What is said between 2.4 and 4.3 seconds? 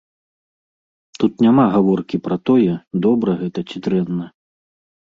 тое, добра гэта ці дрэнна.